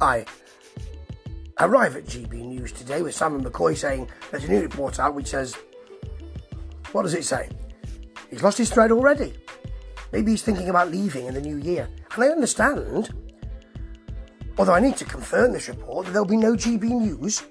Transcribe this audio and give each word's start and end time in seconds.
I 0.00 0.24
arrive 1.58 1.96
at 1.96 2.06
GB 2.06 2.32
News 2.32 2.72
today 2.72 3.02
with 3.02 3.14
Simon 3.14 3.44
McCoy 3.44 3.76
saying 3.76 4.08
there's 4.30 4.44
a 4.44 4.48
new 4.48 4.62
report 4.62 4.98
out 4.98 5.14
which 5.14 5.26
says, 5.26 5.56
what 6.92 7.02
does 7.02 7.14
it 7.14 7.24
say? 7.24 7.50
He's 8.30 8.42
lost 8.42 8.58
his 8.58 8.70
thread 8.70 8.92
already. 8.92 9.34
Maybe 10.12 10.30
he's 10.30 10.42
thinking 10.42 10.70
about 10.70 10.90
leaving 10.90 11.26
in 11.26 11.34
the 11.34 11.40
new 11.40 11.56
year. 11.56 11.88
And 12.14 12.24
I 12.24 12.28
understand, 12.28 13.10
although 14.56 14.72
I 14.72 14.80
need 14.80 14.96
to 14.96 15.04
confirm 15.04 15.52
this 15.52 15.68
report, 15.68 16.06
that 16.06 16.12
there'll 16.12 16.26
be 16.26 16.36
no 16.36 16.54
GB 16.54 16.84
News 16.84 17.44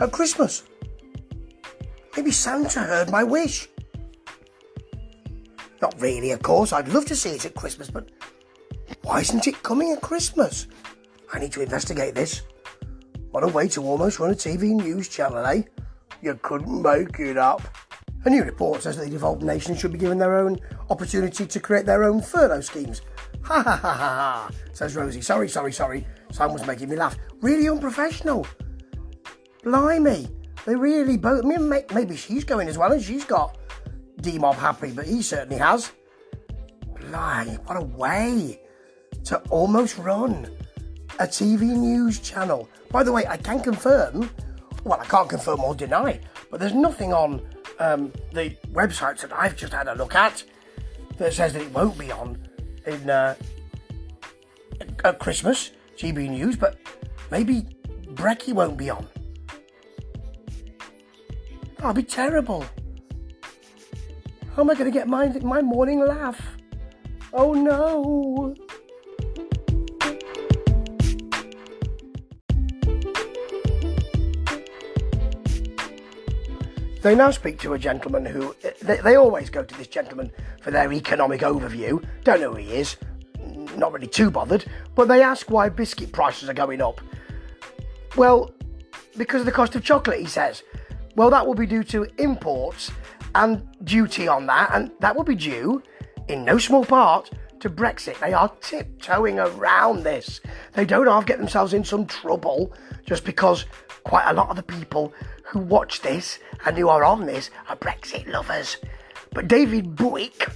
at 0.00 0.12
Christmas. 0.12 0.64
Maybe 2.16 2.30
Santa 2.30 2.80
heard 2.80 3.10
my 3.10 3.24
wish. 3.24 3.68
Not 5.80 6.00
really, 6.00 6.30
of 6.30 6.42
course. 6.42 6.72
I'd 6.72 6.88
love 6.88 7.06
to 7.06 7.16
see 7.16 7.30
it 7.30 7.44
at 7.46 7.54
Christmas, 7.54 7.90
but 7.90 8.10
why 9.02 9.20
isn't 9.20 9.46
it 9.46 9.62
coming 9.62 9.92
at 9.92 10.00
Christmas? 10.00 10.66
I 11.34 11.40
need 11.40 11.50
to 11.52 11.62
investigate 11.62 12.14
this. 12.14 12.42
What 13.32 13.42
a 13.42 13.48
way 13.48 13.66
to 13.68 13.82
almost 13.82 14.20
run 14.20 14.30
a 14.30 14.34
TV 14.34 14.70
news 14.70 15.08
channel, 15.08 15.44
eh? 15.44 15.62
You 16.22 16.38
couldn't 16.40 16.80
make 16.80 17.18
it 17.18 17.36
up. 17.36 17.60
A 18.24 18.30
new 18.30 18.44
report 18.44 18.82
says 18.82 18.96
that 18.96 19.06
the 19.06 19.10
devolved 19.10 19.42
nations 19.42 19.80
should 19.80 19.92
be 19.92 19.98
given 19.98 20.16
their 20.16 20.38
own 20.38 20.60
opportunity 20.90 21.44
to 21.44 21.60
create 21.60 21.86
their 21.86 22.04
own 22.04 22.22
furlough 22.22 22.60
schemes. 22.60 23.02
Ha 23.44 23.62
ha 23.62 23.76
ha 23.76 23.92
ha 23.92 24.08
ha, 24.08 24.50
says 24.72 24.96
Rosie. 24.96 25.20
Sorry, 25.20 25.50
sorry, 25.50 25.70
sorry. 25.70 26.06
Someone's 26.32 26.66
making 26.66 26.88
me 26.88 26.96
laugh. 26.96 27.18
Really 27.42 27.68
unprofessional. 27.68 28.46
Blimey. 29.62 30.30
They 30.64 30.74
really 30.74 31.18
both. 31.18 31.44
I 31.44 31.48
mean, 31.48 31.68
maybe 31.68 32.16
she's 32.16 32.44
going 32.44 32.68
as 32.68 32.78
well, 32.78 32.92
and 32.92 33.02
she's 33.02 33.26
got 33.26 33.58
D 34.22 34.38
Mob 34.38 34.54
happy, 34.54 34.92
but 34.92 35.04
he 35.04 35.20
certainly 35.20 35.58
has. 35.58 35.92
Blimey, 36.98 37.56
what 37.66 37.76
a 37.76 37.82
way 37.82 38.62
to 39.24 39.36
almost 39.50 39.98
run 39.98 40.48
a 41.18 41.26
TV 41.26 41.62
news 41.62 42.18
channel. 42.20 42.68
By 42.90 43.02
the 43.02 43.12
way, 43.12 43.26
I 43.26 43.36
can 43.36 43.60
confirm, 43.60 44.30
well, 44.84 45.00
I 45.00 45.04
can't 45.04 45.28
confirm 45.28 45.60
or 45.60 45.74
deny, 45.74 46.20
but 46.50 46.60
there's 46.60 46.74
nothing 46.74 47.12
on 47.12 47.42
um, 47.78 48.12
the 48.32 48.56
websites 48.72 49.20
that 49.20 49.32
I've 49.32 49.56
just 49.56 49.72
had 49.72 49.88
a 49.88 49.94
look 49.94 50.14
at 50.14 50.42
that 51.18 51.32
says 51.32 51.52
that 51.52 51.62
it 51.62 51.72
won't 51.72 51.98
be 51.98 52.10
on 52.10 52.38
in 52.86 53.08
uh, 53.08 53.34
at 55.04 55.18
Christmas, 55.18 55.70
GB 55.96 56.30
News, 56.30 56.56
but 56.56 56.78
maybe 57.30 57.66
Brecky 58.14 58.52
won't 58.52 58.76
be 58.76 58.90
on. 58.90 59.06
That'll 61.76 61.92
be 61.92 62.02
terrible. 62.02 62.64
How 64.54 64.62
am 64.62 64.70
I 64.70 64.74
going 64.74 64.90
to 64.90 64.96
get 64.96 65.08
my, 65.08 65.28
my 65.40 65.60
morning 65.62 66.00
laugh? 66.04 66.40
Oh 67.32 67.52
no! 67.52 68.43
They 77.04 77.14
now 77.14 77.30
speak 77.32 77.58
to 77.58 77.74
a 77.74 77.78
gentleman 77.78 78.24
who. 78.24 78.56
Eh, 78.64 78.70
they, 78.80 78.96
they, 78.96 79.16
always 79.16 79.50
go 79.50 79.62
to 79.62 79.74
this 79.76 79.88
gentleman 79.88 80.32
for 80.62 80.70
their 80.70 80.90
economic 80.90 81.42
overview. 81.42 82.02
Don't 82.24 82.40
know 82.40 82.52
who 82.52 82.56
he 82.56 82.72
is. 82.76 82.96
Not 83.76 83.92
really 83.92 84.06
too 84.06 84.30
bothered. 84.30 84.64
But 84.94 85.08
they 85.08 85.22
ask 85.22 85.50
why 85.50 85.68
biscuit 85.68 86.12
prices 86.12 86.48
are 86.48 86.54
going 86.54 86.80
up. 86.80 87.02
Well, 88.16 88.54
because 89.18 89.40
of 89.40 89.44
the 89.46 89.52
cost 89.52 89.74
of 89.74 89.84
chocolate, 89.84 90.18
he 90.18 90.24
says. 90.24 90.62
Well, 91.14 91.28
that 91.28 91.46
will 91.46 91.54
be 91.54 91.66
due 91.66 91.84
to 91.84 92.06
imports 92.16 92.90
and 93.34 93.68
duty 93.84 94.26
on 94.26 94.46
that, 94.46 94.70
and 94.72 94.90
that 95.00 95.14
will 95.14 95.24
be 95.24 95.34
due, 95.34 95.82
in 96.28 96.42
no 96.42 96.56
small 96.56 96.86
part, 96.86 97.28
to 97.64 97.70
Brexit. 97.70 98.20
They 98.20 98.34
are 98.34 98.52
tiptoeing 98.60 99.38
around 99.38 100.04
this. 100.04 100.42
They 100.74 100.84
don't 100.84 101.06
half 101.06 101.24
get 101.24 101.38
themselves 101.38 101.72
in 101.72 101.82
some 101.82 102.04
trouble 102.04 102.74
just 103.06 103.24
because 103.24 103.64
quite 104.04 104.28
a 104.28 104.34
lot 104.34 104.50
of 104.50 104.56
the 104.56 104.62
people 104.62 105.14
who 105.46 105.60
watch 105.60 106.02
this 106.02 106.38
and 106.66 106.76
who 106.76 106.90
are 106.90 107.02
on 107.02 107.24
this 107.24 107.48
are 107.70 107.76
Brexit 107.76 108.30
lovers. 108.30 108.76
But 109.32 109.48
David 109.48 109.96
Buik 109.96 110.52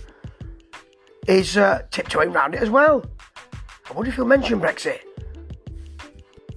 is 1.27 1.57
uh, 1.57 1.81
tiptoeing 1.91 2.35
around 2.37 2.55
it 2.55 2.61
as 2.63 2.69
well. 2.69 3.07
I 3.89 3.95
wonder 3.95 4.11
if 4.11 4.17
he'll 4.17 4.27
mention 4.27 4.61
Brexit. 4.61 5.01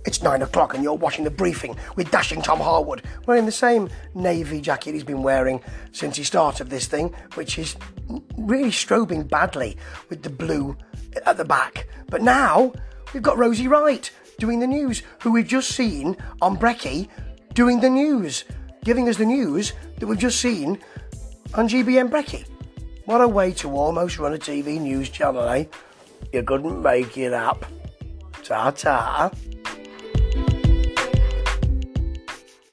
It's 0.06 0.24
nine 0.24 0.42
o'clock 0.42 0.74
and 0.74 0.84
you're 0.84 0.94
watching 0.94 1.24
the 1.24 1.32
briefing 1.32 1.76
with 1.96 2.10
dashing 2.12 2.42
Tom 2.42 2.60
Harwood 2.60 3.04
wearing 3.28 3.46
the 3.46 3.52
same 3.52 3.90
navy 4.16 4.60
jacket 4.62 4.94
he's 4.94 5.04
been 5.04 5.24
wearing 5.24 5.62
since 5.92 6.16
he 6.16 6.24
started 6.24 6.70
this 6.70 6.88
thing, 6.88 7.14
which 7.36 7.60
is 7.60 7.76
really 8.38 8.72
strobing 8.72 9.28
badly 9.30 9.78
with 10.10 10.24
the 10.24 10.30
blue 10.30 10.76
at 11.26 11.38
the 11.38 11.46
back. 11.46 11.88
But 12.08 12.22
now 12.22 12.74
we've 13.14 13.24
got 13.24 13.38
Rosie 13.38 13.68
Wright 13.68 14.10
doing 14.40 14.60
the 14.60 14.68
news, 14.68 15.04
who 15.22 15.32
we've 15.32 15.48
just 15.48 15.70
seen 15.70 16.18
on 16.42 16.58
Brecky 16.58 17.08
doing 17.54 17.80
the 17.80 17.90
news, 17.90 18.44
giving 18.84 19.08
us 19.08 19.18
the 19.18 19.26
news 19.26 19.74
that 20.00 20.08
we've 20.08 20.18
just 20.18 20.40
seen 20.40 20.80
on 21.54 21.68
GBN 21.68 22.10
Brecky. 22.10 22.46
What 23.06 23.22
a 23.22 23.28
way 23.28 23.52
to 23.54 23.70
almost 23.76 24.18
run 24.18 24.34
a 24.34 24.38
TV 24.38 24.80
news 24.80 25.10
channel, 25.10 25.48
eh? 25.50 25.66
You 26.32 26.44
couldn't 26.44 26.82
make 26.82 27.18
it 27.18 27.34
up. 27.34 27.66
Ta 28.44 28.72
ta. 28.72 29.32